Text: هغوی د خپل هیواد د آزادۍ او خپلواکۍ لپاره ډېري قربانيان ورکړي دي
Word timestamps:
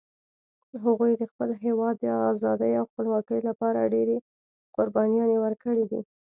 هغوی 0.83 1.11
د 1.17 1.23
خپل 1.31 1.49
هیواد 1.63 1.95
د 2.01 2.05
آزادۍ 2.31 2.71
او 2.79 2.85
خپلواکۍ 2.91 3.39
لپاره 3.49 3.91
ډېري 3.93 4.17
قربانيان 4.75 5.29
ورکړي 5.45 5.83
دي 5.91 6.01